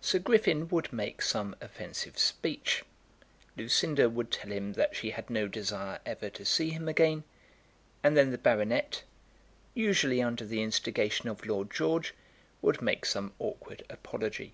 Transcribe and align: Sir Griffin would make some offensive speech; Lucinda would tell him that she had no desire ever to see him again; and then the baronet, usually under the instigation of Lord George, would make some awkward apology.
Sir 0.00 0.18
Griffin 0.18 0.66
would 0.70 0.92
make 0.92 1.22
some 1.22 1.54
offensive 1.60 2.18
speech; 2.18 2.82
Lucinda 3.56 4.10
would 4.10 4.32
tell 4.32 4.50
him 4.50 4.72
that 4.72 4.96
she 4.96 5.10
had 5.12 5.30
no 5.30 5.46
desire 5.46 6.00
ever 6.04 6.28
to 6.30 6.44
see 6.44 6.70
him 6.70 6.88
again; 6.88 7.22
and 8.02 8.16
then 8.16 8.32
the 8.32 8.38
baronet, 8.38 9.04
usually 9.72 10.20
under 10.20 10.44
the 10.44 10.60
instigation 10.64 11.28
of 11.28 11.46
Lord 11.46 11.70
George, 11.72 12.12
would 12.60 12.82
make 12.82 13.04
some 13.06 13.34
awkward 13.38 13.84
apology. 13.88 14.52